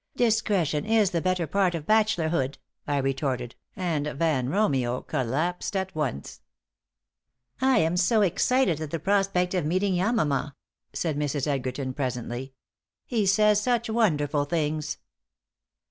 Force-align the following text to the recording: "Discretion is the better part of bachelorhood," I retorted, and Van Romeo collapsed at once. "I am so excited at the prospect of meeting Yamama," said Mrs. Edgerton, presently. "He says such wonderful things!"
"Discretion 0.15 0.83
is 0.83 1.11
the 1.11 1.21
better 1.21 1.45
part 1.45 1.75
of 1.75 1.85
bachelorhood," 1.85 2.57
I 2.87 2.97
retorted, 2.97 3.53
and 3.75 4.07
Van 4.07 4.49
Romeo 4.49 5.01
collapsed 5.01 5.75
at 5.75 5.93
once. 5.93 6.41
"I 7.61 7.77
am 7.77 7.95
so 7.97 8.23
excited 8.23 8.81
at 8.81 8.89
the 8.89 8.97
prospect 8.97 9.53
of 9.53 9.63
meeting 9.63 9.93
Yamama," 9.93 10.55
said 10.91 11.19
Mrs. 11.19 11.45
Edgerton, 11.45 11.93
presently. 11.93 12.55
"He 13.05 13.27
says 13.27 13.61
such 13.61 13.91
wonderful 13.91 14.45
things!" 14.45 14.97